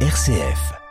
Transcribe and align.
RCF. 0.00 0.85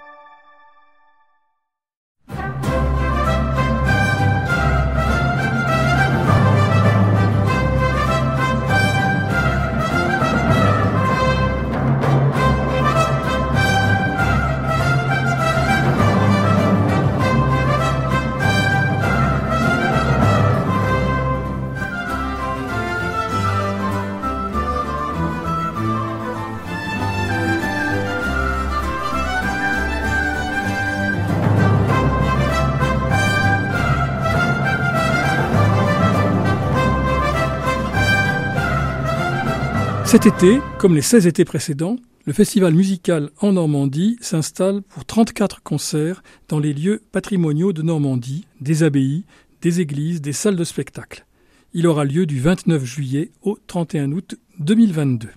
Cet 40.15 40.27
été, 40.27 40.59
comme 40.77 40.95
les 40.95 41.01
16 41.01 41.27
étés 41.27 41.43
précédents, 41.43 41.97
le 42.23 42.31
festival 42.31 42.73
musical 42.73 43.31
en 43.41 43.51
Normandie 43.51 44.15
s'installe 44.21 44.81
pour 44.81 45.03
34 45.03 45.61
concerts 45.61 46.23
dans 46.47 46.57
les 46.57 46.71
lieux 46.71 47.01
patrimoniaux 47.11 47.73
de 47.73 47.81
Normandie, 47.81 48.47
des 48.61 48.83
abbayes, 48.83 49.25
des 49.61 49.81
églises, 49.81 50.21
des 50.21 50.31
salles 50.31 50.55
de 50.55 50.63
spectacle. 50.63 51.25
Il 51.73 51.85
aura 51.85 52.05
lieu 52.05 52.25
du 52.25 52.39
29 52.39 52.85
juillet 52.85 53.31
au 53.41 53.57
31 53.67 54.13
août 54.13 54.39
2022. 54.59 55.27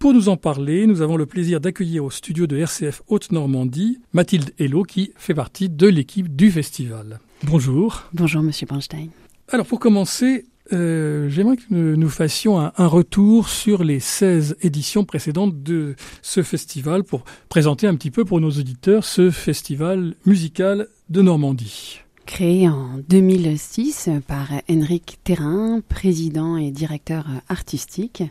Pour 0.00 0.12
nous 0.12 0.28
en 0.28 0.36
parler, 0.36 0.88
nous 0.88 1.00
avons 1.00 1.16
le 1.16 1.26
plaisir 1.26 1.60
d'accueillir 1.60 2.04
au 2.04 2.10
studio 2.10 2.48
de 2.48 2.56
RCF 2.56 3.02
Haute-Normandie 3.06 4.00
Mathilde 4.12 4.50
Hello 4.58 4.82
qui 4.82 5.12
fait 5.14 5.32
partie 5.32 5.68
de 5.68 5.86
l'équipe 5.86 6.34
du 6.34 6.50
festival. 6.50 7.20
Bonjour. 7.44 8.02
Bonjour 8.12 8.42
Monsieur 8.42 8.66
Bernstein. 8.66 9.10
Alors 9.46 9.66
pour 9.66 9.78
commencer, 9.78 10.46
euh, 10.72 11.28
j'aimerais 11.28 11.56
que 11.56 11.64
nous 11.70 12.08
fassions 12.08 12.58
un, 12.58 12.86
retour 12.86 13.48
sur 13.48 13.82
les 13.82 14.00
16 14.00 14.56
éditions 14.62 15.04
précédentes 15.04 15.62
de 15.62 15.96
ce 16.22 16.42
festival 16.42 17.04
pour 17.04 17.24
présenter 17.48 17.86
un 17.86 17.96
petit 17.96 18.10
peu 18.10 18.24
pour 18.24 18.40
nos 18.40 18.50
auditeurs 18.50 19.04
ce 19.04 19.30
festival 19.30 20.14
musical 20.24 20.88
de 21.08 21.22
Normandie. 21.22 22.00
Créé 22.26 22.68
en 22.68 22.98
2006 23.08 24.10
par 24.28 24.48
Henrik 24.70 25.18
Terrain, 25.24 25.80
président 25.88 26.56
et 26.56 26.70
directeur 26.70 27.26
artistique, 27.48 28.22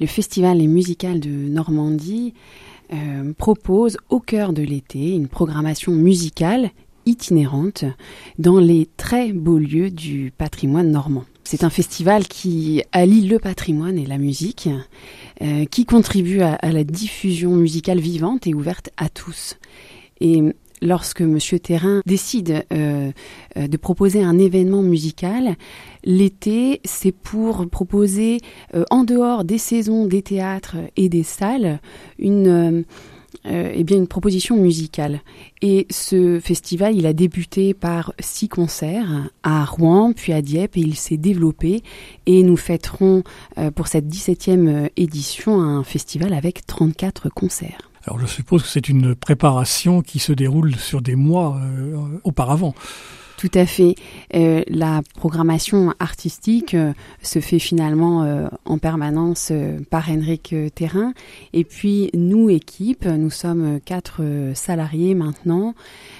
le 0.00 0.06
festival 0.06 0.58
musical 0.66 1.20
de 1.20 1.28
Normandie 1.28 2.32
euh, 2.92 3.32
propose 3.36 3.98
au 4.08 4.20
cœur 4.20 4.52
de 4.52 4.62
l'été 4.62 5.10
une 5.10 5.28
programmation 5.28 5.92
musicale 5.92 6.70
itinérante 7.04 7.84
dans 8.38 8.58
les 8.58 8.88
très 8.96 9.32
beaux 9.32 9.58
lieux 9.58 9.90
du 9.90 10.32
patrimoine 10.36 10.90
normand. 10.90 11.24
C'est 11.50 11.64
un 11.64 11.70
festival 11.70 12.28
qui 12.28 12.82
allie 12.92 13.26
le 13.26 13.38
patrimoine 13.38 13.96
et 13.96 14.04
la 14.04 14.18
musique, 14.18 14.68
euh, 15.40 15.64
qui 15.64 15.86
contribue 15.86 16.42
à, 16.42 16.58
la 16.60 16.84
diffusion 16.84 17.52
musicale 17.52 18.00
vivante 18.00 18.46
et 18.46 18.52
ouverte 18.52 18.90
à 18.98 19.08
tous. 19.08 19.56
Et 20.20 20.42
lorsque 20.82 21.22
Monsieur 21.22 21.58
Terrain 21.58 22.02
décide 22.04 22.66
euh, 22.70 23.12
de 23.56 23.76
proposer 23.78 24.22
un 24.22 24.38
événement 24.38 24.82
musical, 24.82 25.56
l'été, 26.04 26.82
c'est 26.84 27.12
pour 27.12 27.66
proposer, 27.70 28.40
euh, 28.74 28.84
en 28.90 29.04
dehors 29.04 29.42
des 29.42 29.56
saisons 29.56 30.04
des 30.04 30.20
théâtres 30.20 30.76
et 30.98 31.08
des 31.08 31.22
salles, 31.22 31.80
une 32.18 32.84
euh, 33.46 33.72
eh 33.74 33.84
bien 33.84 33.96
une 33.96 34.08
proposition 34.08 34.56
musicale. 34.56 35.20
Et 35.62 35.86
ce 35.90 36.40
festival, 36.40 36.96
il 36.96 37.06
a 37.06 37.12
débuté 37.12 37.74
par 37.74 38.12
six 38.18 38.48
concerts 38.48 39.30
à 39.42 39.64
Rouen, 39.64 40.12
puis 40.12 40.32
à 40.32 40.42
Dieppe, 40.42 40.76
et 40.76 40.80
il 40.80 40.96
s'est 40.96 41.16
développé. 41.16 41.82
Et 42.26 42.42
nous 42.42 42.56
fêterons 42.56 43.22
euh, 43.58 43.70
pour 43.70 43.88
cette 43.88 44.06
17e 44.06 44.90
édition 44.96 45.60
un 45.60 45.84
festival 45.84 46.32
avec 46.32 46.66
34 46.66 47.28
concerts. 47.28 47.88
Alors 48.08 48.20
je 48.20 48.26
suppose 48.26 48.62
que 48.62 48.68
c'est 48.68 48.88
une 48.88 49.14
préparation 49.14 50.00
qui 50.00 50.18
se 50.18 50.32
déroule 50.32 50.76
sur 50.76 51.02
des 51.02 51.14
mois 51.14 51.58
euh, 51.62 52.18
auparavant. 52.24 52.74
Tout 53.38 53.52
à 53.54 53.66
fait. 53.66 53.94
Euh, 54.34 54.62
la 54.66 55.00
programmation 55.14 55.94
artistique 56.00 56.74
euh, 56.74 56.92
se 57.22 57.38
fait 57.38 57.60
finalement 57.60 58.24
euh, 58.24 58.48
en 58.64 58.78
permanence 58.78 59.52
par 59.90 60.10
Henrik 60.10 60.52
Terrain. 60.74 61.14
Et 61.52 61.62
puis 61.62 62.10
nous, 62.14 62.50
équipe, 62.50 63.04
nous 63.04 63.30
sommes 63.30 63.78
quatre 63.84 64.22
salariés 64.54 65.14
maintenant, 65.14 65.74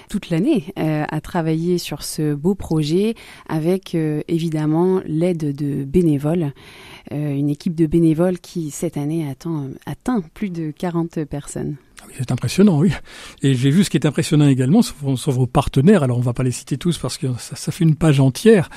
toute 0.09 0.29
l'année, 0.29 0.73
à 0.77 1.19
travailler 1.19 1.77
sur 1.77 2.03
ce 2.03 2.33
beau 2.33 2.55
projet 2.55 3.15
avec 3.49 3.95
évidemment 3.95 5.01
l'aide 5.05 5.55
de 5.55 5.83
bénévoles. 5.83 6.53
Une 7.11 7.49
équipe 7.49 7.75
de 7.75 7.85
bénévoles 7.85 8.39
qui, 8.39 8.71
cette 8.71 8.97
année, 8.97 9.29
atteint, 9.29 9.69
atteint 9.85 10.21
plus 10.33 10.49
de 10.49 10.71
40 10.71 11.25
personnes. 11.25 11.77
C'est 12.17 12.31
impressionnant, 12.31 12.79
oui. 12.79 12.91
Et 13.41 13.53
j'ai 13.53 13.69
vu 13.69 13.83
ce 13.83 13.89
qui 13.89 13.97
est 13.97 14.05
impressionnant 14.05 14.47
également 14.47 14.81
sur, 14.81 14.95
sur, 15.17 15.31
vos 15.31 15.47
partenaires. 15.47 16.03
Alors, 16.03 16.17
on 16.17 16.21
va 16.21 16.33
pas 16.33 16.43
les 16.43 16.51
citer 16.51 16.77
tous 16.77 16.97
parce 16.97 17.17
que 17.17 17.27
ça, 17.37 17.55
ça 17.55 17.71
fait 17.71 17.83
une 17.83 17.95
page 17.95 18.19
entière. 18.19 18.69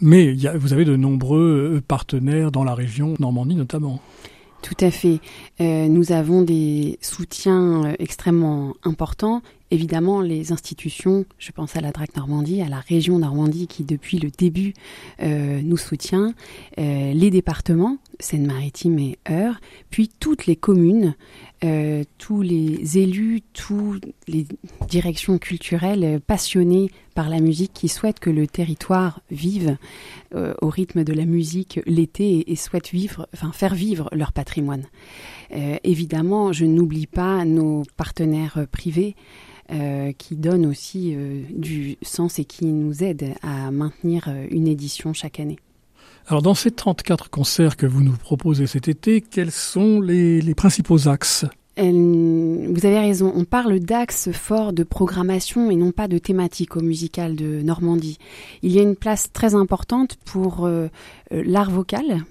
Mais 0.00 0.26
il 0.26 0.40
y 0.40 0.46
a, 0.46 0.56
vous 0.56 0.72
avez 0.72 0.84
de 0.84 0.96
nombreux 0.96 1.82
partenaires 1.86 2.52
dans 2.52 2.64
la 2.64 2.74
région, 2.74 3.14
Normandie 3.18 3.56
notamment. 3.56 4.00
Tout 4.62 4.76
à 4.80 4.90
fait. 4.90 5.20
Euh, 5.60 5.88
nous 5.88 6.12
avons 6.12 6.42
des 6.42 6.98
soutiens 7.00 7.84
euh, 7.84 7.92
extrêmement 7.98 8.74
importants. 8.84 9.42
Évidemment, 9.70 10.22
les 10.22 10.52
institutions, 10.52 11.26
je 11.38 11.52
pense 11.52 11.76
à 11.76 11.80
la 11.80 11.92
DRAC 11.92 12.16
Normandie, 12.16 12.62
à 12.62 12.68
la 12.68 12.80
région 12.80 13.18
Normandie 13.18 13.66
qui 13.66 13.84
depuis 13.84 14.18
le 14.18 14.30
début 14.30 14.72
euh, 15.20 15.60
nous 15.62 15.76
soutient, 15.76 16.32
euh, 16.78 17.12
les 17.12 17.30
départements, 17.30 17.98
Seine-Maritime 18.18 18.98
et 18.98 19.18
Eure, 19.30 19.60
puis 19.90 20.10
toutes 20.20 20.46
les 20.46 20.56
communes, 20.56 21.14
euh, 21.64 22.04
tous 22.18 22.40
les 22.40 22.98
élus, 22.98 23.42
toutes 23.52 24.06
les 24.26 24.46
directions 24.88 25.38
culturelles 25.38 26.20
passionnées 26.26 26.90
par 27.14 27.28
la 27.28 27.40
musique 27.40 27.72
qui 27.72 27.88
souhaitent 27.88 28.20
que 28.20 28.30
le 28.30 28.46
territoire 28.46 29.20
vive 29.30 29.76
euh, 30.36 30.54
au 30.62 30.68
rythme 30.68 31.02
de 31.02 31.12
la 31.12 31.24
musique 31.24 31.80
l'été 31.84 32.38
et, 32.38 32.52
et, 32.52 32.54
souhaitent 32.54 32.92
vivre, 32.92 33.28
enfin 33.34 33.50
faire 33.50 33.74
vivre 33.74 34.08
leur 34.12 34.32
patrimoine. 34.32 34.84
Euh, 35.52 35.78
évidemment, 35.82 36.52
je 36.52 36.64
n'oublie 36.64 37.08
pas 37.08 37.44
nos 37.44 37.82
partenaires 37.96 38.66
privés. 38.70 39.16
Euh, 39.70 40.12
qui 40.16 40.34
donnent 40.34 40.64
aussi 40.64 41.14
euh, 41.14 41.42
du 41.50 41.98
sens 42.00 42.38
et 42.38 42.46
qui 42.46 42.64
nous 42.64 43.04
aident 43.04 43.34
à 43.42 43.70
maintenir 43.70 44.26
une 44.50 44.66
édition 44.66 45.12
chaque 45.12 45.40
année. 45.40 45.58
Alors 46.26 46.40
dans 46.40 46.54
ces 46.54 46.70
34 46.70 47.28
concerts 47.28 47.76
que 47.76 47.84
vous 47.84 48.02
nous 48.02 48.16
proposez 48.16 48.66
cet 48.66 48.88
été, 48.88 49.20
quels 49.20 49.50
sont 49.50 50.00
les, 50.00 50.40
les 50.40 50.54
principaux 50.54 51.06
axes? 51.06 51.44
Vous 51.80 52.86
avez 52.86 52.98
raison, 52.98 53.32
on 53.36 53.44
parle 53.44 53.78
d'axes 53.78 54.32
forts 54.32 54.72
de 54.72 54.82
programmation 54.82 55.70
et 55.70 55.76
non 55.76 55.92
pas 55.92 56.08
de 56.08 56.18
thématique 56.18 56.76
au 56.76 56.80
musical 56.80 57.36
de 57.36 57.62
Normandie. 57.62 58.18
Il 58.62 58.72
y 58.72 58.80
a 58.80 58.82
une 58.82 58.96
place 58.96 59.30
très 59.32 59.54
importante 59.54 60.16
pour 60.24 60.66
euh, 60.66 60.88
l'art 61.30 61.70
vocal, 61.70 62.24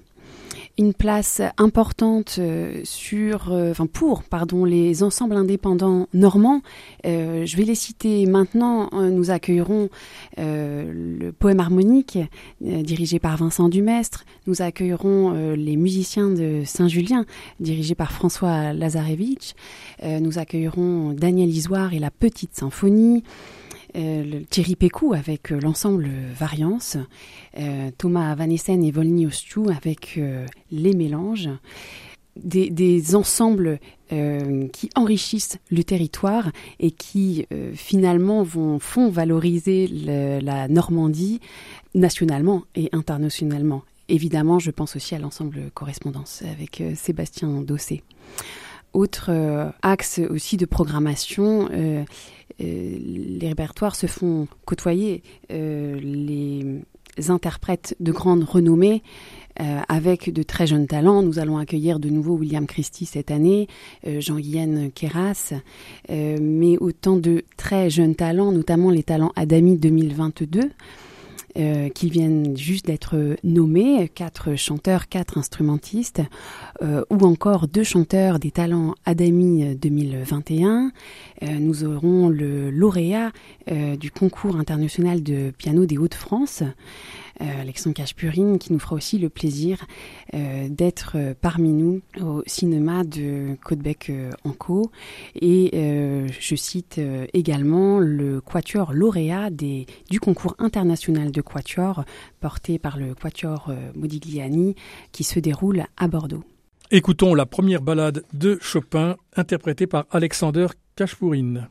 une 0.78 0.94
place 0.94 1.42
importante 1.58 2.38
sur, 2.84 3.52
euh, 3.52 3.72
enfin 3.72 3.86
pour, 3.86 4.22
pardon, 4.22 4.64
les 4.64 5.02
ensembles 5.02 5.34
indépendants 5.36 6.06
normands. 6.14 6.62
Euh, 7.04 7.44
je 7.44 7.56
vais 7.56 7.64
les 7.64 7.74
citer 7.74 8.24
maintenant. 8.26 8.88
Nous 8.92 9.30
accueillerons 9.30 9.88
euh, 10.38 11.16
le 11.18 11.32
poème 11.32 11.60
harmonique 11.60 12.18
euh, 12.64 12.82
dirigé 12.82 13.18
par 13.18 13.36
Vincent 13.36 13.68
Dumestre. 13.68 14.24
Nous 14.46 14.62
accueillerons 14.62 15.34
euh, 15.34 15.56
les 15.56 15.76
musiciens 15.76 16.28
de 16.28 16.62
Saint-Julien 16.64 17.24
dirigés 17.60 17.94
par 17.94 18.12
François 18.12 18.72
Lazarevitch. 18.72 19.54
nous 20.02 20.38
accueillerons 20.38 21.12
Daniel 21.12 21.48
Isoire 21.48 21.92
et 21.92 21.98
la 21.98 22.10
Petite 22.10 22.54
Symphonie. 22.54 23.24
Euh, 23.96 24.42
Thierry 24.50 24.76
Pécou 24.76 25.14
avec 25.14 25.50
euh, 25.50 25.60
l'ensemble 25.60 26.08
Variance, 26.38 26.98
euh, 27.58 27.90
Thomas 27.96 28.34
Vanessen 28.34 28.84
et 28.84 28.90
Volny 28.90 29.26
Ostu 29.26 29.70
avec 29.70 30.20
les 30.70 30.94
mélanges. 30.94 31.50
Des, 32.36 33.16
ensembles 33.16 33.80
qui 34.08 34.90
enrichissent 34.94 35.58
le 35.72 35.82
territoire 35.82 36.52
et 36.78 36.92
qui 36.92 37.46
finalement 37.74 38.44
vont 38.44 38.78
font 38.78 39.10
valoriser 39.10 39.88
la 39.88 40.68
Normandie 40.68 41.40
nationalement 41.96 42.62
et 42.76 42.90
internationalement. 42.92 43.82
Évidemment, 44.08 44.60
je 44.60 44.70
pense 44.70 44.94
aussi 44.94 45.16
à 45.16 45.18
l'ensemble 45.18 45.72
correspondance 45.74 46.42
avec 46.42 46.80
Sébastien 46.94 47.60
Dossé. 47.62 48.04
Autre 48.92 49.30
euh, 49.30 49.70
axe 49.82 50.20
aussi 50.30 50.56
de 50.56 50.66
programmation, 50.66 51.68
euh, 51.72 52.04
euh, 52.60 52.98
les 53.40 53.48
répertoires 53.48 53.94
se 53.96 54.06
font 54.06 54.48
côtoyer. 54.64 55.22
Les 55.50 56.82
interprètes 57.28 57.96
de 58.00 58.12
grande 58.12 58.44
renommée 58.44 59.02
avec 59.88 60.32
de 60.32 60.42
très 60.42 60.66
jeunes 60.66 60.86
talents. 60.86 61.22
Nous 61.22 61.38
allons 61.38 61.58
accueillir 61.58 61.98
de 61.98 62.08
nouveau 62.08 62.34
William 62.36 62.66
Christie 62.66 63.06
cette 63.06 63.30
année, 63.30 63.66
euh, 64.06 64.20
Jean-Guyen 64.20 64.90
Keras, 64.94 65.52
mais 66.08 66.78
autant 66.78 67.16
de 67.16 67.44
très 67.56 67.90
jeunes 67.90 68.14
talents, 68.14 68.52
notamment 68.52 68.90
les 68.90 69.02
talents 69.02 69.32
Adami 69.34 69.76
2022. 69.76 70.70
Qui 71.54 72.10
viennent 72.10 72.56
juste 72.56 72.86
d'être 72.86 73.36
nommés, 73.42 74.08
quatre 74.08 74.54
chanteurs, 74.56 75.08
quatre 75.08 75.38
instrumentistes, 75.38 76.22
ou 76.82 77.18
encore 77.24 77.68
deux 77.68 77.84
chanteurs 77.84 78.38
des 78.38 78.50
talents 78.50 78.94
Adami 79.04 79.74
2021. 79.76 80.92
nous 81.58 81.84
aurons 81.84 82.28
le 82.28 82.70
lauréat 82.70 83.32
du 83.66 84.10
concours 84.10 84.56
international 84.56 85.22
de 85.22 85.50
piano 85.56 85.86
des 85.86 85.98
Hauts-de-France. 85.98 86.62
Euh, 87.40 87.60
Alexandre 87.60 87.94
Cachepurine, 87.94 88.58
qui 88.58 88.72
nous 88.72 88.78
fera 88.78 88.96
aussi 88.96 89.18
le 89.18 89.28
plaisir 89.28 89.86
euh, 90.34 90.68
d'être 90.68 91.12
euh, 91.14 91.34
parmi 91.40 91.72
nous 91.72 92.00
au 92.20 92.42
cinéma 92.46 93.04
de 93.04 93.56
Côtebec 93.62 94.10
en 94.44 94.52
Co. 94.52 94.90
Et 95.40 95.70
je 96.40 96.54
cite 96.56 97.00
également 97.32 97.98
le 97.98 98.40
quatuor 98.40 98.92
lauréat 98.92 99.50
du 99.50 100.20
concours 100.20 100.54
international 100.58 101.30
de 101.30 101.40
quatuor 101.40 102.04
porté 102.40 102.78
par 102.78 102.96
le 102.96 103.14
quatuor 103.14 103.72
Modigliani 103.94 104.74
qui 105.12 105.24
se 105.24 105.38
déroule 105.38 105.84
à 105.96 106.08
Bordeaux. 106.08 106.44
Écoutons 106.90 107.34
la 107.34 107.46
première 107.46 107.82
ballade 107.82 108.24
de 108.32 108.58
Chopin 108.60 109.16
interprétée 109.36 109.86
par 109.86 110.06
Alexander 110.10 110.66
Cachepurine. 110.96 111.68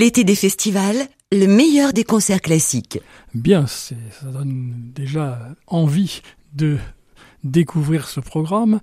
L'été 0.00 0.24
des 0.24 0.34
festivals, 0.34 0.96
le 1.30 1.44
meilleur 1.44 1.92
des 1.92 2.04
concerts 2.04 2.40
classiques. 2.40 3.00
Bien, 3.34 3.66
ça 3.66 3.94
donne 4.32 4.72
déjà 4.94 5.54
envie 5.66 6.22
de 6.54 6.78
découvrir 7.44 8.08
ce 8.08 8.20
programme 8.20 8.80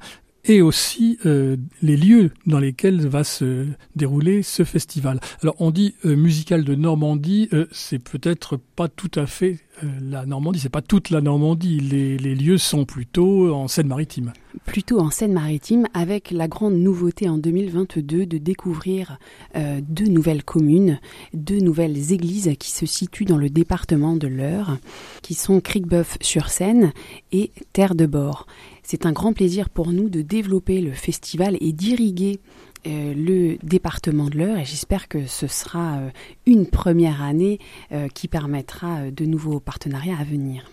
et 0.47 0.61
aussi 0.61 1.19
euh, 1.25 1.57
les 1.81 1.97
lieux 1.97 2.31
dans 2.45 2.59
lesquels 2.59 3.05
va 3.05 3.23
se 3.23 3.65
dérouler 3.95 4.43
ce 4.43 4.63
festival. 4.63 5.19
Alors 5.43 5.55
on 5.59 5.71
dit 5.71 5.95
euh, 6.05 6.15
musical 6.15 6.63
de 6.63 6.73
Normandie, 6.73 7.49
euh, 7.53 7.67
c'est 7.71 7.99
peut-être 7.99 8.57
pas 8.75 8.87
tout 8.87 9.11
à 9.15 9.27
fait 9.27 9.59
la 10.01 10.25
Normandie, 10.25 10.57
c'est 10.57 10.69
pas 10.69 10.81
toute 10.81 11.11
la 11.11 11.21
Normandie, 11.21 11.79
les, 11.79 12.17
lieux 12.17 12.57
sont 12.57 12.85
plutôt 12.85 13.53
en 13.53 13.67
Seine-Maritime. 13.67 14.33
Plutôt 14.65 14.99
en 14.99 15.11
Seine-Maritime, 15.11 15.85
avec 15.93 16.31
la 16.31 16.47
grande 16.47 16.73
nouveauté 16.73 17.29
en 17.29 17.37
2022 17.37 18.25
de 18.25 18.37
découvrir 18.39 19.19
deux 19.55 20.07
nouvelles 20.07 20.43
communes, 20.43 20.99
deux 21.35 21.59
nouvelles 21.59 22.11
églises 22.11 22.49
qui 22.57 22.71
se 22.71 22.87
situent 22.87 23.25
dans 23.25 23.37
le 23.37 23.51
département 23.51 24.15
de 24.15 24.27
l'Eure, 24.27 24.79
qui 25.21 25.35
sont 25.35 25.61
Cricbeuf-sur-Seine 25.61 26.91
et 27.31 27.51
Terre 27.71 27.93
de 27.93 28.07
Bord. 28.07 28.47
C'est 28.89 29.05
un 29.05 29.11
grand 29.11 29.33
plaisir 29.33 29.69
pour 29.69 29.91
nous 29.91 30.07
de 30.07 30.21
développer 30.21 30.79
le 30.79 30.93
festival 30.93 31.57
et 31.59 31.73
d'irriguer 31.73 32.39
euh, 32.87 33.13
le 33.13 33.57
département 33.61 34.29
de 34.29 34.37
l'Eure 34.37 34.59
et 34.59 34.63
j'espère 34.63 35.09
que 35.09 35.25
ce 35.25 35.45
sera 35.47 35.97
euh, 35.97 36.09
une 36.45 36.65
première 36.65 37.21
année 37.21 37.59
euh, 37.91 38.07
qui 38.07 38.29
permettra 38.29 39.11
de 39.11 39.25
nouveaux 39.25 39.59
partenariats 39.59 40.17
à 40.17 40.23
venir. 40.23 40.71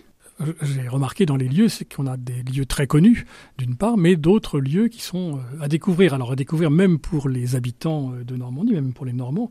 J'ai 0.61 0.87
remarqué 0.87 1.25
dans 1.25 1.35
les 1.35 1.49
lieux, 1.49 1.67
c'est 1.67 1.83
qu'on 1.93 2.07
a 2.07 2.15
des 2.15 2.41
lieux 2.43 2.65
très 2.65 2.87
connus, 2.87 3.25
d'une 3.57 3.75
part, 3.75 3.97
mais 3.97 4.15
d'autres 4.15 4.61
lieux 4.61 4.87
qui 4.87 5.01
sont 5.01 5.41
à 5.59 5.67
découvrir. 5.67 6.13
Alors 6.13 6.31
à 6.31 6.35
découvrir 6.37 6.71
même 6.71 6.99
pour 6.99 7.27
les 7.27 7.57
habitants 7.57 8.13
de 8.25 8.35
Normandie, 8.37 8.73
même 8.73 8.93
pour 8.93 9.05
les 9.05 9.13
Normands. 9.13 9.49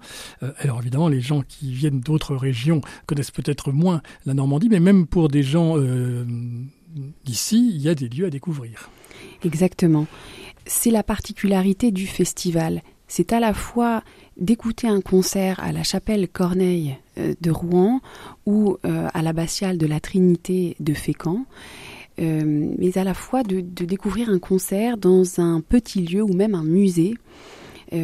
Alors 0.58 0.80
évidemment, 0.80 1.08
les 1.08 1.22
gens 1.22 1.42
qui 1.42 1.72
viennent 1.72 2.00
d'autres 2.00 2.34
régions 2.36 2.80
connaissent 3.06 3.30
peut-être 3.30 3.72
moins 3.72 4.00
la 4.24 4.32
Normandie, 4.32 4.68
mais 4.70 4.80
même 4.80 5.06
pour 5.06 5.28
des 5.28 5.42
gens 5.42 5.76
d'ici, 7.24 7.70
il 7.74 7.80
y 7.80 7.88
a 7.88 7.94
des 7.94 8.08
lieux 8.08 8.26
à 8.26 8.30
découvrir. 8.30 8.90
Exactement. 9.44 10.06
C'est 10.66 10.90
la 10.90 11.02
particularité 11.02 11.90
du 11.90 12.06
festival. 12.06 12.82
C'est 13.06 13.32
à 13.32 13.40
la 13.40 13.52
fois 13.52 14.02
d'écouter 14.36 14.88
un 14.88 15.00
concert 15.00 15.60
à 15.60 15.72
la 15.72 15.82
chapelle 15.82 16.28
Corneille 16.28 16.96
euh, 17.18 17.34
de 17.40 17.50
Rouen 17.50 18.00
ou 18.46 18.76
euh, 18.84 19.08
à 19.12 19.22
l'abbatiale 19.22 19.78
de 19.78 19.86
la 19.86 20.00
Trinité 20.00 20.74
de 20.80 20.94
Fécamp, 20.94 21.44
euh, 22.18 22.72
mais 22.78 22.96
à 22.98 23.04
la 23.04 23.14
fois 23.14 23.42
de, 23.42 23.60
découvrir 23.60 24.30
un 24.30 24.38
concert 24.38 24.96
dans 24.96 25.38
un 25.38 25.60
petit 25.60 26.00
lieu 26.00 26.22
ou 26.22 26.32
même 26.32 26.54
un 26.54 26.64
musée. 26.64 27.14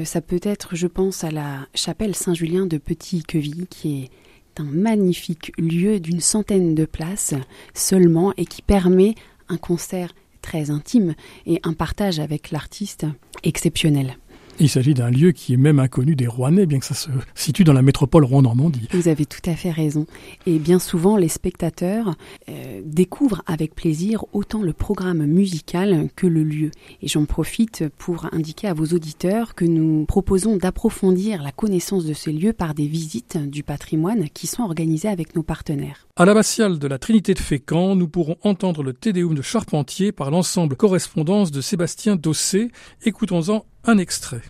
ça 0.04 0.20
peut 0.20 0.40
être, 0.44 0.76
je 0.76 0.86
pense, 0.86 1.24
à 1.24 1.32
la 1.32 1.66
chapelle 1.74 2.14
Saint-Julien 2.14 2.66
de 2.66 2.78
Petit-Queville, 2.78 3.66
qui 3.68 4.02
est 4.02 4.10
un 4.60 4.64
magnifique 4.64 5.52
lieu 5.58 6.00
d'une 6.00 6.20
centaine 6.20 6.74
de 6.74 6.84
places 6.84 7.34
seulement 7.74 8.32
et 8.36 8.44
qui 8.44 8.62
permet 8.62 9.14
un 9.48 9.56
concert 9.56 10.12
très 10.42 10.70
intime 10.70 11.14
et 11.46 11.60
un 11.64 11.72
partage 11.72 12.20
avec 12.20 12.50
l'artiste 12.50 13.06
exceptionnel. 13.42 14.16
Il 14.60 14.68
s'agit 14.68 14.92
d'un 14.92 15.10
lieu 15.10 15.32
qui 15.32 15.54
est 15.54 15.56
même 15.56 15.78
inconnu 15.78 16.14
des 16.14 16.26
Rouennais, 16.26 16.66
bien 16.66 16.78
que 16.78 16.84
ça 16.84 16.94
se 16.94 17.08
situe 17.34 17.64
dans 17.64 17.72
la 17.72 17.80
métropole 17.80 18.24
Rouen-Normandie. 18.24 18.88
Vous 18.92 19.08
avez 19.08 19.24
tout 19.24 19.40
à 19.46 19.54
fait 19.54 19.70
raison. 19.70 20.06
Et 20.44 20.58
bien 20.58 20.78
souvent, 20.78 21.16
les 21.16 21.28
spectateurs 21.28 22.14
euh, 22.50 22.82
découvrent 22.84 23.42
avec 23.46 23.74
plaisir 23.74 24.26
autant 24.34 24.60
le 24.60 24.74
programme 24.74 25.24
musical 25.24 26.10
que 26.14 26.26
le 26.26 26.44
lieu. 26.44 26.70
Et 27.00 27.08
j'en 27.08 27.24
profite 27.24 27.88
pour 27.96 28.26
indiquer 28.32 28.68
à 28.68 28.74
vos 28.74 28.86
auditeurs 28.86 29.54
que 29.54 29.64
nous 29.64 30.04
proposons 30.04 30.58
d'approfondir 30.58 31.42
la 31.42 31.52
connaissance 31.52 32.04
de 32.04 32.12
ces 32.12 32.30
lieux 32.30 32.52
par 32.52 32.74
des 32.74 32.86
visites 32.86 33.38
du 33.38 33.62
patrimoine 33.62 34.28
qui 34.28 34.46
sont 34.46 34.62
organisées 34.62 35.08
avec 35.08 35.34
nos 35.34 35.42
partenaires. 35.42 36.09
À 36.20 36.26
l'abbatiale 36.26 36.78
de 36.78 36.86
la 36.86 36.98
Trinité 36.98 37.32
de 37.32 37.38
Fécamp, 37.38 37.96
nous 37.96 38.06
pourrons 38.06 38.36
entendre 38.42 38.82
le 38.82 38.92
Tédéum 38.92 39.34
de 39.34 39.40
Charpentier 39.40 40.12
par 40.12 40.30
l'ensemble 40.30 40.76
Correspondance 40.76 41.50
de 41.50 41.62
Sébastien 41.62 42.14
Dossé. 42.14 42.70
Écoutons-en 43.06 43.64
un 43.84 43.96
extrait. 43.96 44.42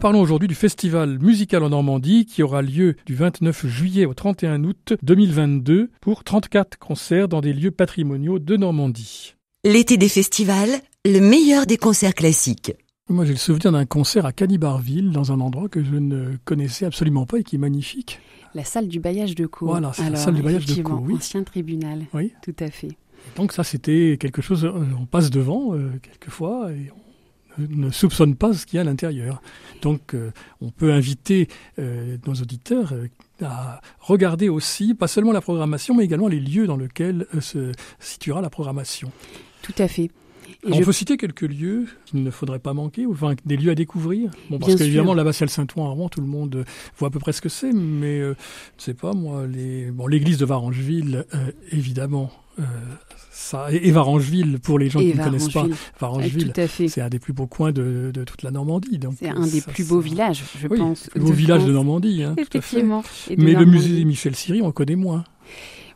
Parlons 0.00 0.22
aujourd'hui 0.22 0.48
du 0.48 0.54
festival 0.54 1.18
musical 1.18 1.62
en 1.62 1.68
Normandie 1.68 2.24
qui 2.24 2.42
aura 2.42 2.62
lieu 2.62 2.96
du 3.04 3.14
29 3.14 3.66
juillet 3.66 4.06
au 4.06 4.14
31 4.14 4.64
août 4.64 4.94
2022 5.02 5.90
pour 6.00 6.24
34 6.24 6.78
concerts 6.78 7.28
dans 7.28 7.42
des 7.42 7.52
lieux 7.52 7.70
patrimoniaux 7.70 8.38
de 8.38 8.56
Normandie. 8.56 9.34
L'été 9.62 9.98
des 9.98 10.08
festivals, 10.08 10.70
le 11.04 11.20
meilleur 11.20 11.66
des 11.66 11.76
concerts 11.76 12.14
classiques. 12.14 12.72
Moi, 13.10 13.26
j'ai 13.26 13.32
le 13.32 13.38
souvenir 13.38 13.72
d'un 13.72 13.84
concert 13.84 14.24
à 14.24 14.32
Canibarville, 14.32 15.10
dans 15.10 15.32
un 15.32 15.40
endroit 15.40 15.68
que 15.68 15.84
je 15.84 15.96
ne 15.96 16.36
connaissais 16.46 16.86
absolument 16.86 17.26
pas 17.26 17.38
et 17.38 17.44
qui 17.44 17.56
est 17.56 17.58
magnifique. 17.58 18.20
La 18.54 18.64
salle 18.64 18.88
du 18.88 19.00
bailliage 19.00 19.34
de 19.34 19.44
Caux. 19.44 19.66
Voilà, 19.66 19.92
c'est 19.92 20.08
la 20.08 20.16
salle 20.16 20.34
du 20.34 20.42
bailliage 20.42 20.64
de 20.64 20.82
Caux, 20.82 21.02
oui. 21.04 21.14
Ancien 21.16 21.42
tribunal. 21.42 22.06
Oui. 22.14 22.32
Tout 22.42 22.56
à 22.60 22.70
fait. 22.70 22.96
donc 23.36 23.52
ça, 23.52 23.64
c'était 23.64 24.16
quelque 24.18 24.40
chose, 24.40 24.64
on 24.64 25.04
passe 25.04 25.28
devant 25.28 25.74
euh, 25.74 25.90
quelquefois 26.02 26.72
et 26.72 26.90
ne 27.58 27.90
soupçonne 27.90 28.36
pas 28.36 28.52
ce 28.52 28.66
qu'il 28.66 28.76
y 28.76 28.78
a 28.78 28.82
à 28.82 28.84
l'intérieur. 28.84 29.42
Donc 29.82 30.14
euh, 30.14 30.30
on 30.60 30.70
peut 30.70 30.92
inviter 30.92 31.48
euh, 31.78 32.16
nos 32.26 32.34
auditeurs 32.34 32.92
euh, 32.92 33.08
à 33.42 33.80
regarder 34.00 34.48
aussi, 34.48 34.94
pas 34.94 35.08
seulement 35.08 35.32
la 35.32 35.40
programmation, 35.40 35.94
mais 35.94 36.04
également 36.04 36.28
les 36.28 36.40
lieux 36.40 36.66
dans 36.66 36.76
lesquels 36.76 37.26
se 37.40 37.72
situera 37.98 38.40
la 38.40 38.50
programmation. 38.50 39.10
Tout 39.62 39.74
à 39.78 39.88
fait. 39.88 40.10
on 40.64 40.80
peut 40.80 40.92
citer 40.92 41.16
quelques 41.16 41.42
lieux 41.42 41.86
qu'il 42.06 42.22
ne 42.22 42.30
faudrait 42.30 42.58
pas 42.58 42.74
manquer, 42.74 43.06
enfin 43.06 43.34
des 43.44 43.56
lieux 43.56 43.70
à 43.70 43.74
découvrir. 43.74 44.30
Bon, 44.50 44.58
parce 44.58 44.74
qu'évidemment, 44.76 45.14
l'abbatiale 45.14 45.48
Saint-Ouen 45.48 45.86
à 45.86 45.90
Rouen, 45.90 46.08
tout 46.08 46.20
le 46.20 46.26
monde 46.26 46.64
voit 46.98 47.08
à 47.08 47.10
peu 47.10 47.18
près 47.18 47.32
ce 47.32 47.40
que 47.40 47.48
c'est, 47.48 47.72
mais 47.72 48.20
je 48.20 48.28
ne 48.28 48.34
sais 48.78 48.94
pas 48.94 49.12
moi, 49.12 49.46
les... 49.46 49.90
bon, 49.90 50.06
l'église 50.06 50.38
de 50.38 50.44
Varangeville, 50.44 51.24
évidemment, 51.72 52.30
ça. 53.40 53.66
Et 53.72 53.90
Varangeville, 53.90 54.58
pour 54.60 54.78
les 54.78 54.90
gens 54.90 55.00
qui 55.00 55.14
ne 55.14 55.22
connaissent 55.22 55.48
pas, 55.48 55.66
Varangeville, 55.98 56.52
c'est 56.88 57.00
un 57.00 57.08
des 57.08 57.18
plus 57.18 57.32
beaux 57.32 57.46
coins 57.46 57.72
de, 57.72 58.12
toute 58.26 58.42
la 58.42 58.50
Normandie. 58.50 59.00
C'est 59.18 59.28
un 59.28 59.46
des 59.46 59.60
plus 59.60 59.86
beaux 59.86 60.00
villages, 60.00 60.44
je 60.58 60.68
pense. 60.68 61.10
Le 61.14 61.20
beau 61.20 61.32
village 61.32 61.64
de 61.64 61.72
Normandie, 61.72 62.22
hein, 62.22 62.34
Effectivement. 62.38 63.02
Mais 63.36 63.52
le 63.52 63.64
musée 63.64 64.04
Michel 64.04 64.34
Siri, 64.34 64.62
on 64.62 64.72
connaît 64.72 64.96
moins. 64.96 65.24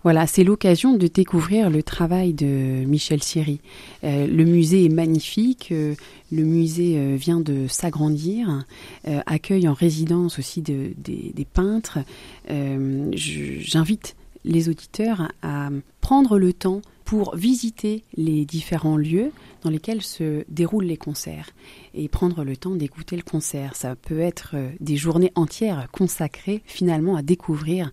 Voilà, 0.05 0.27
c'est 0.27 0.45
l'occasion 0.45 0.99
de 0.99 1.07
découvrir 1.07 1.71
le 1.71 1.83
travail 1.83 2.35
de 2.35 2.85
Michel 2.85 3.23
Siri. 3.23 3.61
Euh, 4.05 4.27
le 4.27 4.45
musée 4.45 4.85
est 4.85 4.91
magnifique, 4.91 5.71
euh, 5.73 5.95
le 6.31 6.43
musée 6.43 6.99
euh, 6.99 7.17
vient 7.17 7.41
de 7.41 7.67
s'agrandir, 7.69 8.67
accueille 9.05 9.67
en 9.67 9.73
résidence 9.73 10.39
aussi 10.39 10.61
des 10.61 11.47
peintres. 11.55 12.01
J'invite 12.47 14.15
les 14.45 14.69
auditeurs 14.69 15.33
à 15.43 15.71
prendre 16.01 16.39
le 16.39 16.53
temps 16.53 16.83
pour 17.05 17.37
visiter 17.37 18.03
les 18.17 18.45
différents 18.45 18.97
lieux 18.97 19.31
dans 19.63 19.71
lesquels 19.71 20.03
se 20.03 20.45
déroulent 20.49 20.85
les 20.85 20.97
concerts 20.97 21.51
et 21.95 22.09
prendre 22.09 22.45
le 22.45 22.57
temps 22.57 22.75
d'écouter 22.75 23.17
le 23.17 23.23
concert. 23.23 23.77
Ça 23.77 23.95
peut 23.95 24.21
être 24.21 24.53
euh, 24.55 24.71
des 24.81 24.97
journées 24.97 25.33
entières 25.35 25.89
consacrées 25.93 26.63
finalement 26.67 27.17
à 27.17 27.23
découvrir 27.23 27.91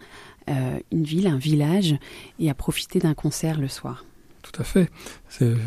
euh, 0.49 0.79
une 0.91 1.03
ville, 1.03 1.27
un 1.27 1.37
village 1.37 1.95
et 2.39 2.49
à 2.49 2.53
profiter 2.53 2.99
d'un 2.99 3.13
concert 3.13 3.59
le 3.59 3.67
soir. 3.67 4.05
Tout 4.41 4.61
à 4.61 4.63
fait. 4.63 4.89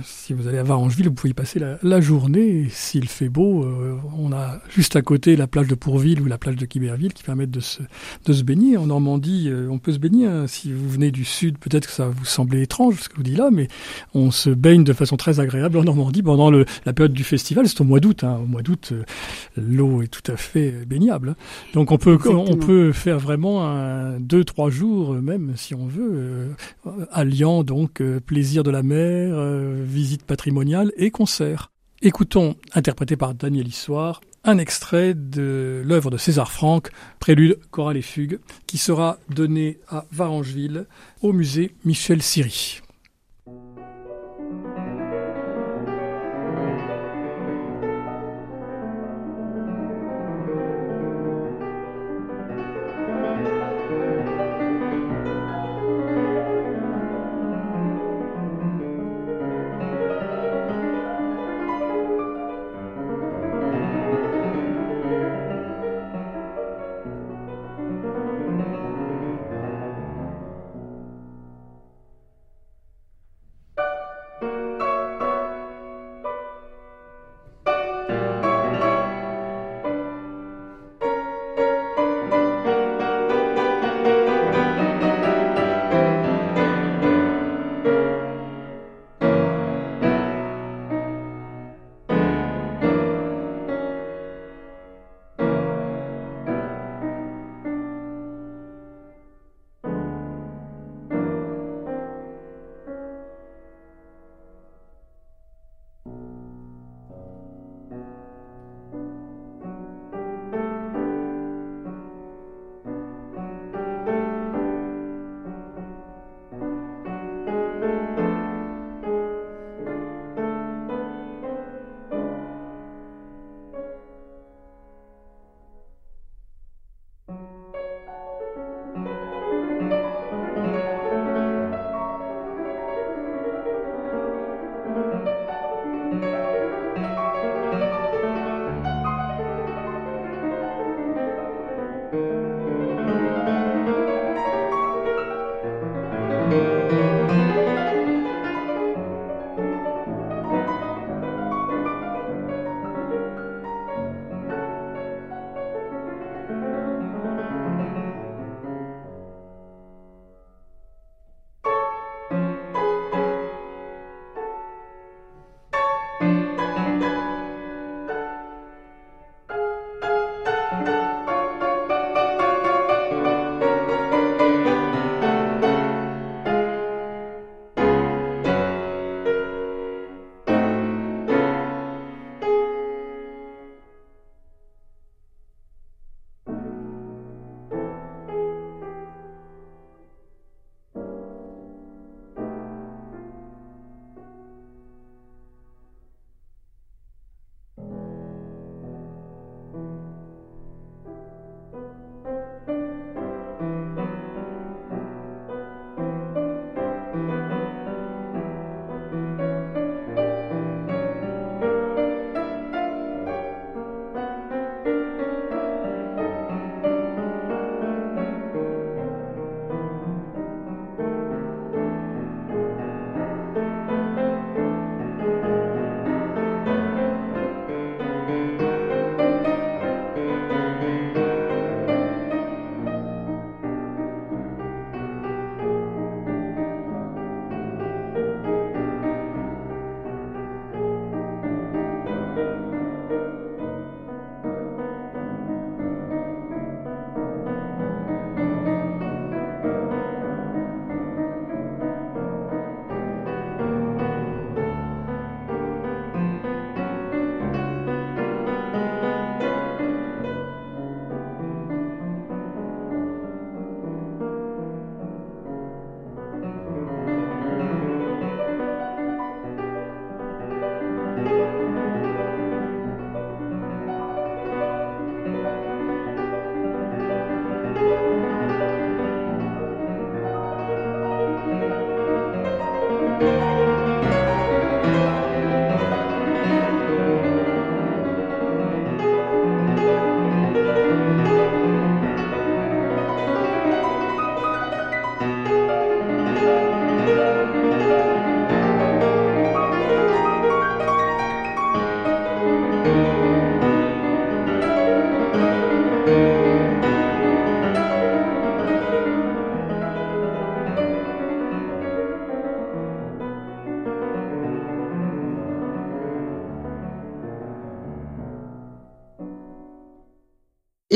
Si 0.05 0.35
vous 0.35 0.47
allez 0.47 0.59
à 0.59 0.63
Varangeville, 0.63 1.07
vous 1.09 1.15
pouvez 1.15 1.31
y 1.31 1.35
passer 1.35 1.59
la, 1.59 2.01
journée. 2.01 2.67
S'il 2.69 3.09
fait 3.09 3.31
beau, 3.31 3.65
euh, 3.65 3.97
on 4.19 4.31
a 4.33 4.61
juste 4.69 4.95
à 4.95 5.01
côté 5.01 5.37
la 5.37 5.47
plage 5.47 5.69
de 5.69 5.75
Pourville 5.75 6.21
ou 6.21 6.27
la 6.27 6.37
plage 6.37 6.57
de 6.57 6.67
Quiberville 6.67 7.15
qui 7.15 7.23
permettent 7.23 7.51
de 7.51 7.61
se, 7.61 7.81
de 8.27 8.33
se 8.33 8.43
baigner. 8.43 8.77
En 8.77 8.87
Normandie, 8.87 9.49
euh, 9.49 9.69
on 9.71 9.79
peut 9.79 9.93
se 9.93 9.99
baigner. 9.99 10.27
Hein. 10.27 10.47
Si 10.49 10.71
vous 10.71 10.89
venez 10.89 11.11
du 11.11 11.25
sud, 11.25 11.57
peut-être 11.59 11.87
que 11.87 11.93
ça 11.93 12.09
vous 12.09 12.27
semblait 12.27 12.63
étrange 12.63 13.01
ce 13.01 13.09
que 13.09 13.15
je 13.15 13.17
vous 13.19 13.23
dis 13.23 13.37
là, 13.37 13.51
mais 13.51 13.69
on 14.13 14.31
se 14.31 14.51
baigne 14.51 14.85
de 14.85 14.93
façon 14.93 15.17
très 15.17 15.41
agréable 15.41 15.79
en 15.79 15.85
Normandie 15.85 16.23
pendant 16.23 16.51
le, 16.51 16.67
la 16.85 16.93
période 16.93 17.15
du 17.15 17.25
festival. 17.25 17.67
C'est 17.67 17.81
au 17.81 17.85
mois 17.85 18.01
d'août. 18.01 18.23
Hein. 18.23 18.41
Au 18.43 18.47
mois 18.47 18.63
d'août, 18.63 18.91
euh, 18.93 19.05
l'eau 19.57 20.03
est 20.03 20.09
tout 20.09 20.31
à 20.31 20.37
fait 20.37 20.85
baignable. 20.85 21.31
Hein. 21.31 21.37
Donc 21.73 21.91
on 21.91 21.97
peut, 21.97 22.19
on 22.27 22.57
peut 22.57 22.93
faire 22.93 23.19
vraiment 23.19 23.67
un, 23.67 24.21
deux, 24.21 24.45
trois 24.45 24.69
jours 24.69 25.15
même 25.15 25.53
si 25.57 25.75
on 25.75 25.87
veut, 25.87 26.51
alliant 27.11 27.63
donc 27.63 28.03
plaisir 28.27 28.63
de 28.63 28.71
la 28.75 28.83
mer, 28.83 29.35
euh, 29.39 29.85
visite 29.87 30.25
patrimoniale 30.25 30.91
et 30.97 31.13
concert. 31.13 31.71
Écoutons, 32.03 32.57
interprété 32.73 33.17
par 33.17 33.33
Daniel 33.33 33.69
Issoire, 33.69 34.21
un 34.43 34.59
extrait 34.59 35.15
de 35.15 35.81
l'œuvre 35.85 36.11
de 36.11 36.17
César 36.17 36.51
Franck, 36.51 36.91
Prélude, 37.21 37.61
chorale 37.71 37.99
et 37.99 38.03
fugue, 38.03 38.41
qui 38.67 38.79
sera 38.79 39.19
donné 39.29 39.79
à 39.89 40.07
Varangeville 40.11 40.87
au 41.23 41.33
musée 41.33 41.73
Michel 41.85 42.21
Siri. 42.21 42.81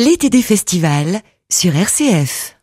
L'été 0.01 0.30
des 0.30 0.42
festivals 0.42 1.22
sur 1.51 1.74
RCF. 1.74 2.57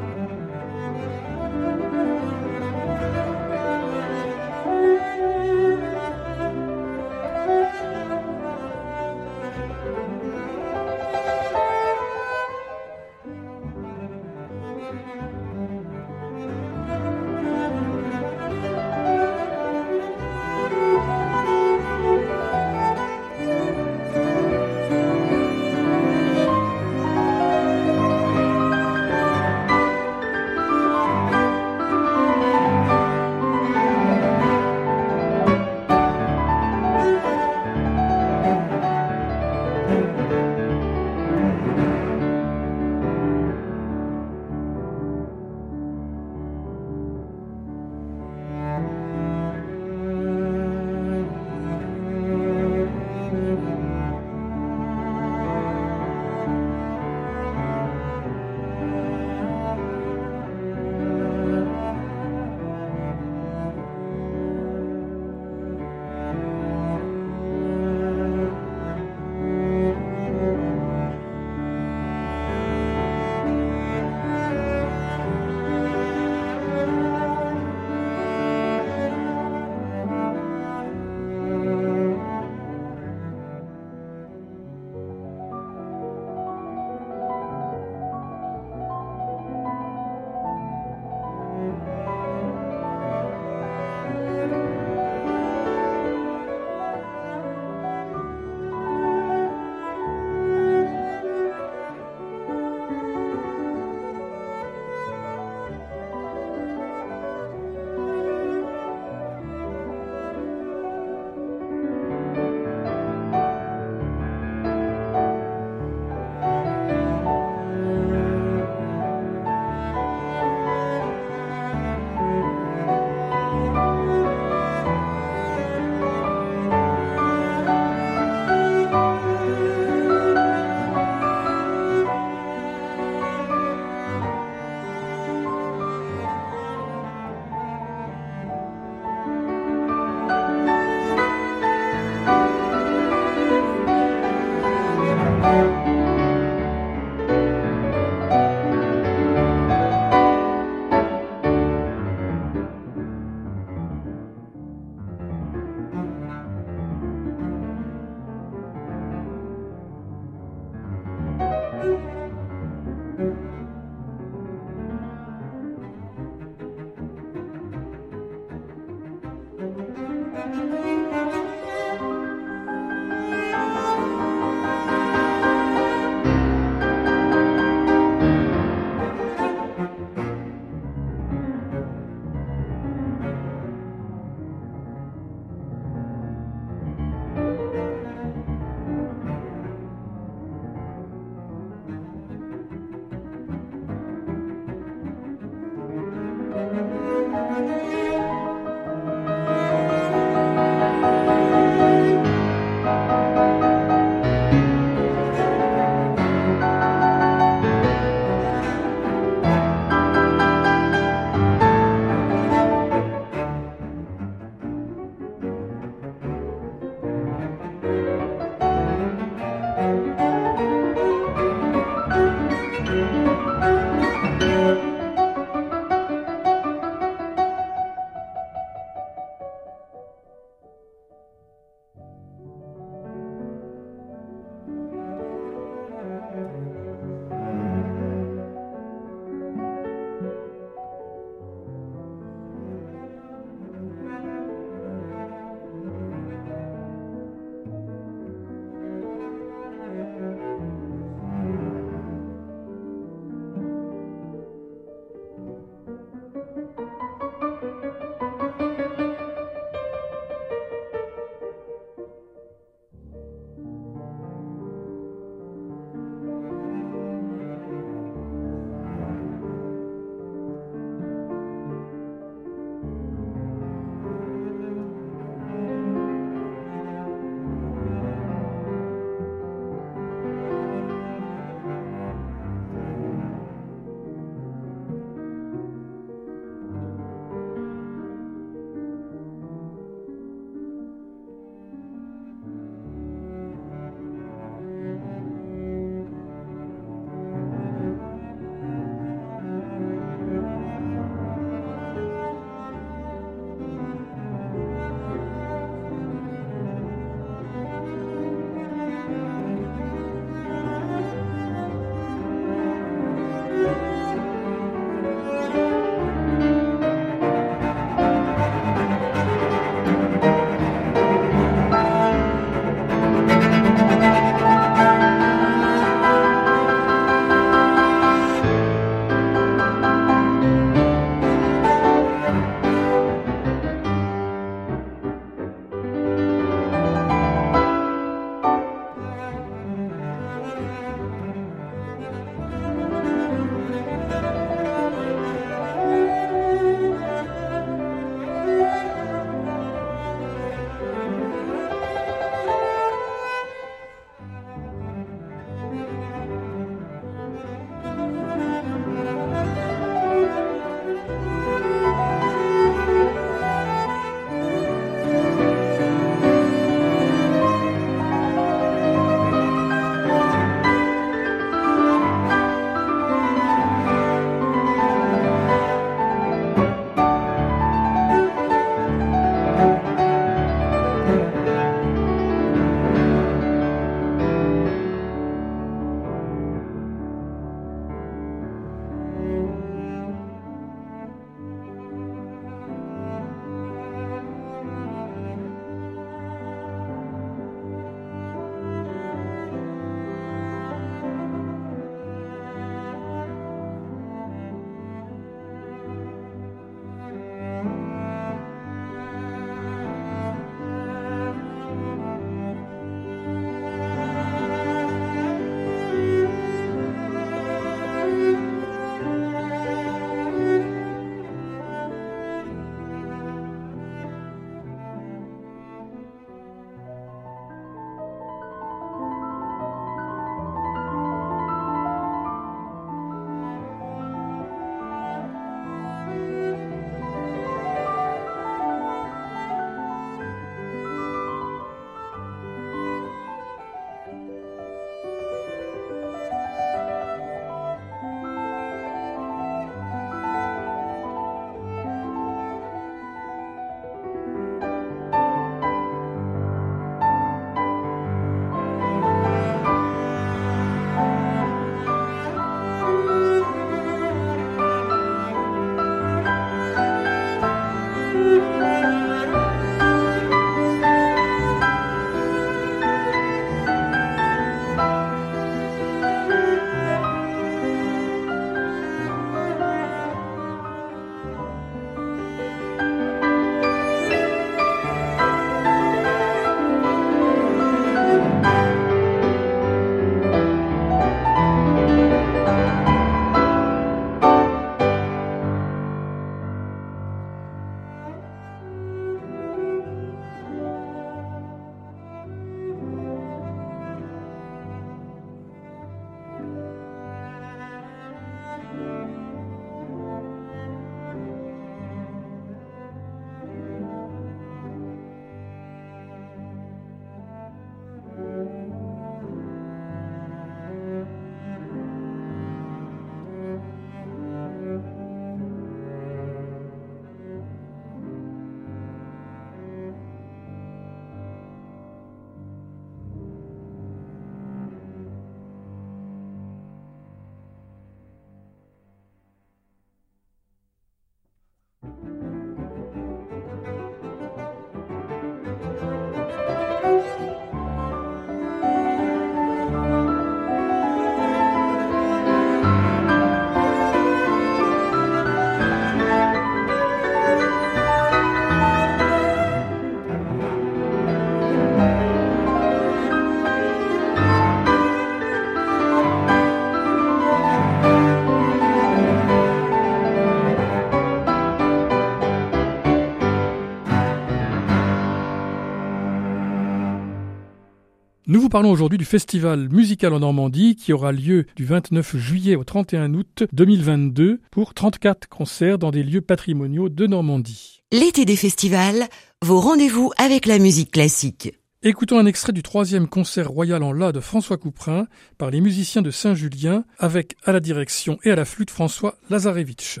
Vous 578.48 578.52
parlons 578.52 578.70
aujourd'hui 578.70 578.96
du 578.96 579.04
festival 579.04 579.68
musical 579.68 580.14
en 580.14 580.20
Normandie 580.20 580.74
qui 580.74 580.94
aura 580.94 581.12
lieu 581.12 581.44
du 581.54 581.66
29 581.66 582.16
juillet 582.16 582.56
au 582.56 582.64
31 582.64 583.12
août 583.12 583.44
2022 583.52 584.40
pour 584.50 584.72
34 584.72 585.28
concerts 585.28 585.76
dans 585.76 585.90
des 585.90 586.02
lieux 586.02 586.22
patrimoniaux 586.22 586.88
de 586.88 587.06
Normandie. 587.06 587.82
L'été 587.92 588.24
des 588.24 588.36
festivals, 588.36 589.06
vos 589.44 589.60
rendez-vous 589.60 590.12
avec 590.16 590.46
la 590.46 590.58
musique 590.58 590.92
classique. 590.92 591.52
Écoutons 591.82 592.18
un 592.18 592.24
extrait 592.24 592.54
du 592.54 592.62
troisième 592.62 593.06
concert 593.06 593.50
royal 593.50 593.82
en 593.82 593.92
La 593.92 594.12
de 594.12 594.20
François 594.20 594.56
Couperin 594.56 595.08
par 595.36 595.50
les 595.50 595.60
musiciens 595.60 596.00
de 596.00 596.10
Saint-Julien 596.10 596.84
avec 596.98 597.36
à 597.44 597.52
la 597.52 597.60
direction 597.60 598.16
et 598.24 598.30
à 598.30 598.34
la 598.34 598.46
flûte 598.46 598.70
François 598.70 599.18
Lazarevitch. 599.28 600.00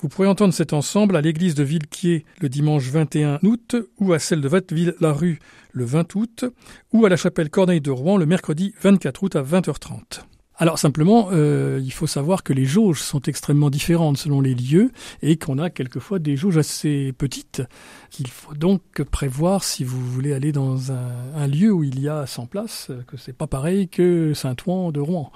Vous 0.00 0.08
pourrez 0.08 0.28
entendre 0.28 0.54
cet 0.54 0.72
ensemble 0.72 1.16
à 1.16 1.20
l'église 1.20 1.56
de 1.56 1.64
Villequier 1.64 2.24
le 2.40 2.48
dimanche 2.48 2.84
21 2.84 3.40
août 3.42 3.74
ou 3.98 4.12
à 4.12 4.20
celle 4.20 4.40
de 4.40 4.46
Vatteville-la-Rue 4.46 5.40
le 5.72 5.84
20 5.84 6.14
août 6.14 6.44
ou 6.92 7.04
à 7.04 7.08
la 7.08 7.16
chapelle 7.16 7.50
Corneille 7.50 7.80
de 7.80 7.90
Rouen 7.90 8.16
le 8.16 8.24
mercredi 8.24 8.72
24 8.80 9.22
août 9.24 9.34
à 9.34 9.42
20h30. 9.42 10.20
Alors 10.54 10.78
simplement, 10.78 11.30
euh, 11.32 11.80
il 11.82 11.92
faut 11.92 12.06
savoir 12.06 12.44
que 12.44 12.52
les 12.52 12.64
jauges 12.64 13.00
sont 13.00 13.22
extrêmement 13.22 13.70
différentes 13.70 14.18
selon 14.18 14.40
les 14.40 14.54
lieux 14.54 14.92
et 15.20 15.36
qu'on 15.36 15.58
a 15.58 15.68
quelquefois 15.68 16.20
des 16.20 16.36
jauges 16.36 16.58
assez 16.58 17.12
petites 17.18 17.62
qu'il 18.10 18.28
faut 18.28 18.54
donc 18.54 19.02
prévoir 19.10 19.64
si 19.64 19.82
vous 19.82 20.00
voulez 20.00 20.32
aller 20.32 20.52
dans 20.52 20.92
un, 20.92 21.10
un 21.34 21.46
lieu 21.48 21.72
où 21.72 21.82
il 21.82 22.00
y 22.00 22.08
a 22.08 22.24
100 22.24 22.46
places, 22.46 22.92
que 23.08 23.16
c'est 23.16 23.36
pas 23.36 23.48
pareil 23.48 23.88
que 23.88 24.32
Saint-Ouen 24.32 24.92
de 24.92 25.00
Rouen. 25.00 25.32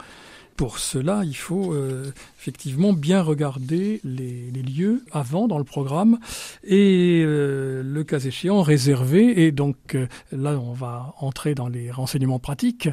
Pour 0.57 0.79
cela, 0.79 1.23
il 1.25 1.37
faut 1.37 1.73
euh, 1.73 2.13
effectivement 2.39 2.93
bien 2.93 3.23
regarder 3.23 4.01
les, 4.05 4.51
lieux 4.63 5.03
avant 5.11 5.49
dans 5.49 5.59
le 5.59 5.65
programme 5.65 6.19
et 6.63 7.23
euh, 7.25 7.83
le 7.83 8.05
cas 8.05 8.21
échéant 8.21 8.63
réserver. 8.63 9.45
Et 9.45 9.51
donc 9.51 9.95
euh, 9.95 10.07
là, 10.31 10.53
on 10.59 10.73
va 10.73 11.15
entrer 11.19 11.55
dans 11.55 11.69
les 11.69 11.91
renseignements 11.91 12.39
pratiques. 12.39 12.89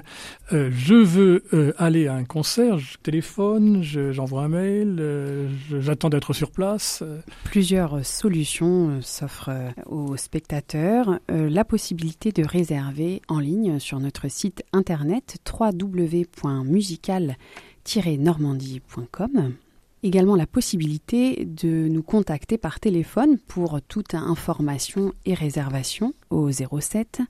Je 0.51 0.95
veux 0.95 1.43
aller 1.78 2.07
à 2.07 2.16
un 2.16 2.24
concert, 2.24 2.80
je 2.80 2.97
téléphone, 2.97 3.84
j'envoie 3.84 4.43
un 4.43 4.47
mail, 4.47 5.49
j'attends 5.80 6.10
d'être 6.10 6.34
sur 6.34 6.51
place. 6.51 7.03
Plusieurs 7.43 8.05
solutions 8.05 8.99
s'offrent 9.01 9.51
aux 9.86 10.18
spectateurs. 10.18 11.20
la 11.30 11.66
possibilité 11.66 12.32
de 12.32 12.43
réserver 12.43 13.22
en 13.28 13.39
ligne 13.39 13.80
sur 13.80 13.99
notre 13.99 14.28
site 14.28 14.64
internet 14.74 15.38
www.musical 15.60 17.38
normandie.com. 18.18 19.54
Également 20.02 20.36
la 20.36 20.48
possibilité 20.48 21.46
de 21.46 21.88
nous 21.90 22.04
contacter 22.04 22.58
par 22.58 22.80
téléphone 22.80 23.38
pour 23.38 23.82
toute 23.82 24.14
information 24.14 25.14
et 25.26 25.34
réservation 25.34 26.14
au 26.30 26.50
07 26.52 27.22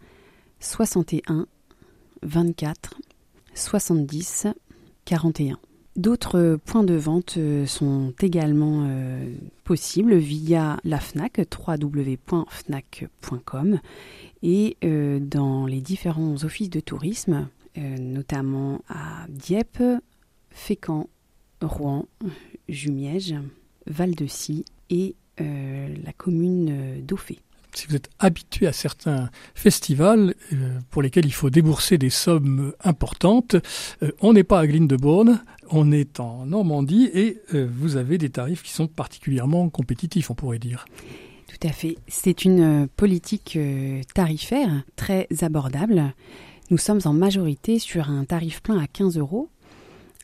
61 0.60 1.48
24 2.22 3.00
70 3.56 4.48
41. 5.06 5.58
D'autres 5.96 6.60
points 6.64 6.84
de 6.84 6.94
vente 6.94 7.38
sont 7.66 8.14
également 8.22 8.86
euh, 8.88 9.34
possibles 9.64 10.16
via 10.16 10.80
la 10.84 11.00
FNAC, 11.00 11.42
www.fnac.com, 11.68 12.30
et 14.42 14.78
euh, 14.84 15.20
dans 15.20 15.66
les 15.66 15.82
différents 15.82 16.36
offices 16.46 16.70
de 16.70 16.80
tourisme, 16.80 17.50
euh, 17.78 17.98
notamment 17.98 18.82
à 18.88 19.26
Dieppe, 19.28 19.82
Fécamp, 20.60 21.10
Rouen, 21.62 22.06
Jumièges, 22.68 23.34
Val-de-Cy 23.88 24.66
et 24.90 25.16
euh, 25.40 25.88
la 26.04 26.14
commune 26.14 27.02
d'Auffay. 27.02 27.40
Si 27.74 27.88
vous 27.88 27.96
êtes 27.96 28.10
habitué 28.20 28.68
à 28.68 28.74
certains 28.74 29.30
festivals 29.56 30.36
euh, 30.54 30.80
pour 30.92 31.02
lesquels 31.02 31.26
il 31.26 31.34
faut 31.34 31.50
débourser 31.50 31.98
des 31.98 32.10
sommes 32.10 32.74
importantes, 32.84 33.56
euh, 34.04 34.12
on 34.20 34.34
n'est 34.34 34.44
pas 34.44 34.60
à 34.60 34.68
Glines 34.68 34.88
de 34.88 34.98
Bourne, 34.98 35.42
on 35.72 35.92
est 35.92 36.20
en 36.20 36.46
Normandie 36.46 37.10
et 37.14 37.40
vous 37.54 37.96
avez 37.96 38.18
des 38.18 38.30
tarifs 38.30 38.62
qui 38.62 38.72
sont 38.72 38.88
particulièrement 38.88 39.70
compétitifs, 39.70 40.30
on 40.30 40.36
pourrait 40.36 40.60
dire. 40.60 40.86
Tout 41.48 41.68
à 41.68 41.72
fait. 41.72 41.96
C'est 42.08 42.44
une 42.44 42.88
politique 42.96 43.58
tarifaire 44.14 44.84
très 44.96 45.28
abordable. 45.42 46.14
Nous 46.70 46.78
sommes 46.78 47.02
en 47.06 47.14
majorité 47.14 47.80
sur 47.80 48.10
un 48.10 48.26
tarif 48.26 48.62
plein 48.62 48.78
à 48.78 48.88
15 48.88 49.18
euros 49.18 49.50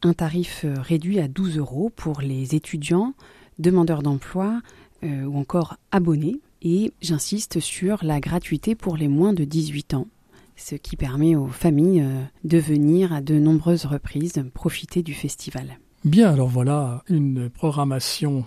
un 0.06 0.14
tarif 0.14 0.62
euh, 0.64 0.76
réduit 0.80 1.20
à 1.20 1.28
12 1.28 1.58
euros 1.58 1.92
pour 1.94 2.22
les 2.22 2.56
étudiants, 2.56 3.14
demandeurs 3.60 4.04
d'emploi 4.04 4.62
euh, 5.04 5.24
ou 5.24 5.38
encore 5.38 5.78
abonnés. 5.92 6.40
Et 6.62 6.92
j'insiste 7.02 7.60
sur 7.60 8.04
la 8.04 8.20
gratuité 8.20 8.76
pour 8.76 8.98
les 8.98 9.08
moins 9.08 9.34
de 9.34 9.44
18 9.44 9.96
ans, 9.96 10.08
ce 10.56 10.76
qui 10.76 10.96
permet 10.96 11.36
aux 11.36 11.48
familles 11.48 12.02
euh, 12.02 12.24
de 12.44 12.58
venir 12.58 13.14
à 13.14 13.22
de 13.22 13.38
nombreuses 13.40 13.86
reprises 13.86 14.44
profiter 14.54 15.02
du 15.02 15.14
festival. 15.14 15.80
Bien, 16.04 16.32
alors 16.32 16.50
voilà 16.50 17.04
une 17.10 17.50
programmation 17.50 18.46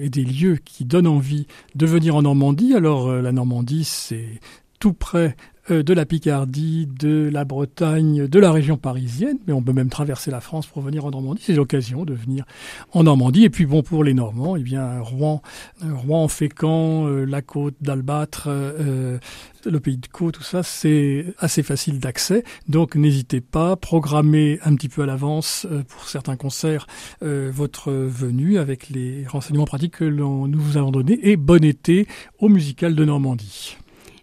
et 0.00 0.08
des 0.08 0.24
lieux 0.24 0.56
qui 0.64 0.86
donnent 0.86 1.06
envie 1.06 1.46
de 1.74 1.84
venir 1.84 2.16
en 2.16 2.22
Normandie. 2.22 2.72
Alors 2.74 3.12
la 3.12 3.30
Normandie, 3.30 3.84
c'est 3.84 4.40
tout 4.78 4.94
près 4.94 5.36
de 5.68 5.92
la 5.92 6.06
Picardie, 6.06 6.86
de 6.86 7.28
la 7.32 7.44
Bretagne, 7.44 8.26
de 8.26 8.38
la 8.38 8.50
région 8.50 8.76
parisienne, 8.76 9.38
mais 9.46 9.52
on 9.52 9.62
peut 9.62 9.72
même 9.72 9.90
traverser 9.90 10.30
la 10.30 10.40
France 10.40 10.66
pour 10.66 10.82
venir 10.82 11.04
en 11.04 11.10
Normandie. 11.10 11.42
C'est 11.44 11.54
l'occasion 11.54 12.04
de 12.04 12.14
venir 12.14 12.44
en 12.92 13.04
Normandie. 13.04 13.44
Et 13.44 13.50
puis 13.50 13.66
bon, 13.66 13.82
pour 13.82 14.04
les 14.04 14.14
Normands, 14.14 14.56
eh 14.56 14.62
bien 14.62 15.00
Rouen, 15.00 15.42
euh, 15.84 15.94
Rouen, 15.94 16.28
Fécamp, 16.28 17.06
euh, 17.06 17.24
la 17.24 17.42
côte 17.42 17.74
d'Albâtre, 17.80 18.44
euh, 18.48 19.18
le 19.64 19.80
pays 19.80 19.98
de 19.98 20.06
Caux, 20.06 20.32
tout 20.32 20.42
ça, 20.42 20.62
c'est 20.62 21.26
assez 21.38 21.62
facile 21.62 22.00
d'accès. 22.00 22.44
Donc 22.68 22.96
n'hésitez 22.96 23.40
pas, 23.40 23.76
programmez 23.76 24.58
un 24.64 24.74
petit 24.74 24.88
peu 24.88 25.02
à 25.02 25.06
l'avance 25.06 25.66
euh, 25.70 25.82
pour 25.82 26.08
certains 26.08 26.36
concerts 26.36 26.86
euh, 27.22 27.50
votre 27.52 27.92
venue 27.92 28.58
avec 28.58 28.88
les 28.88 29.26
renseignements 29.26 29.66
pratiques 29.66 29.98
que 29.98 30.04
nous 30.04 30.60
vous 30.60 30.76
avons 30.76 30.90
donnés. 30.90 31.18
Et 31.22 31.36
bon 31.36 31.64
été 31.64 32.06
au 32.38 32.48
musical 32.48 32.94
de 32.94 33.04
Normandie. 33.04 33.76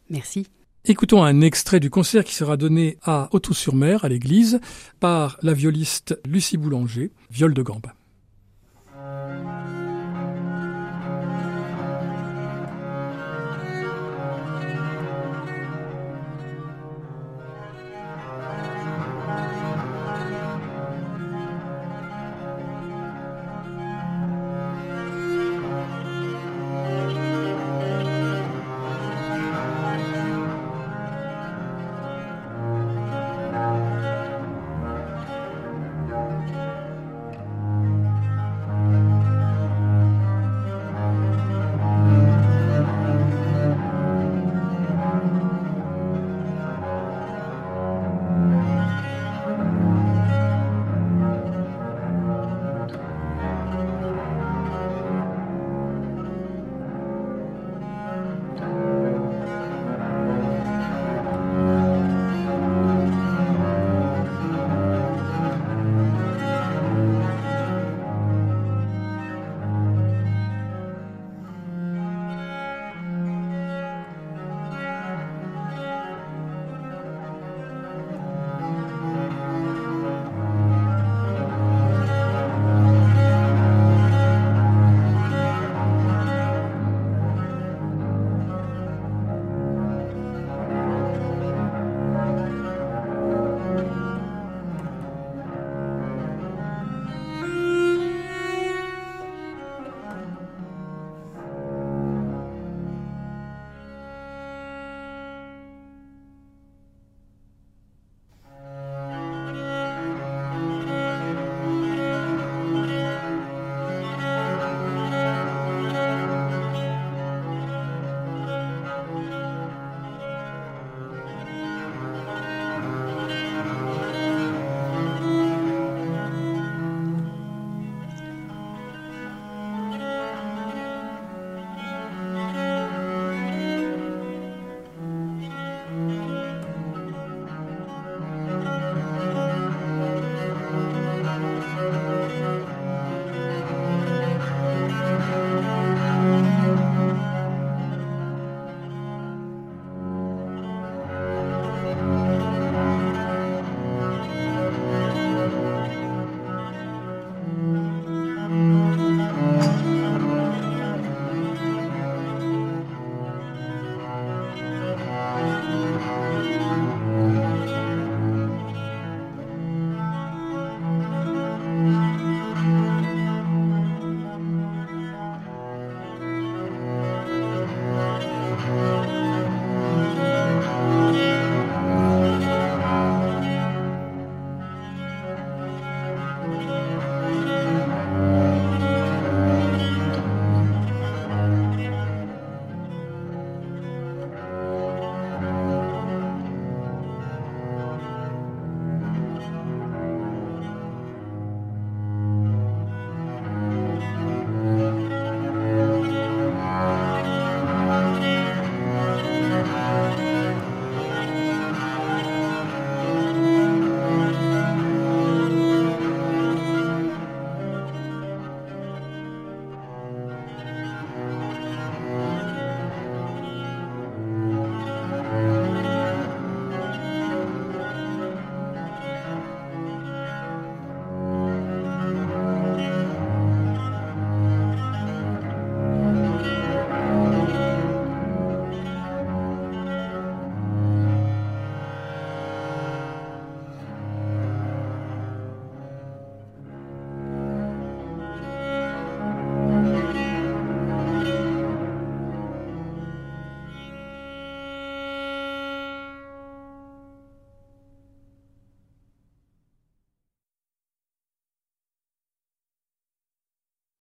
Merci. 0.09 0.47
Écoutons 0.89 1.21
un 1.21 1.41
extrait 1.41 1.81
du 1.81 1.89
concert 1.89 2.23
qui 2.23 2.33
sera 2.33 2.55
donné 2.55 2.97
à 3.03 3.27
Auto-sur-Mer, 3.33 4.05
à 4.05 4.07
l'église, 4.07 4.61
par 5.01 5.38
la 5.41 5.51
violiste 5.51 6.17
Lucie 6.25 6.55
Boulanger, 6.55 7.11
viol 7.29 7.53
de 7.53 7.61
gambe. 7.61 7.88